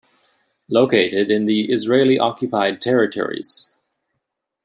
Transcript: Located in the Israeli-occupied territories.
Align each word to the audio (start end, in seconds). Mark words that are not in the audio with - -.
Located 0.67 1.29
in 1.29 1.45
the 1.45 1.71
Israeli-occupied 1.71 2.81
territories. 2.81 3.75